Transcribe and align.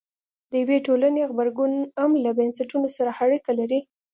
د 0.49 0.51
یوې 0.63 0.77
ټولنې 0.87 1.21
غبرګون 1.29 1.73
هم 2.01 2.11
له 2.23 2.31
بنسټونو 2.37 2.87
سره 2.97 3.11
اړیکه 3.23 3.51
لري. 3.59 3.79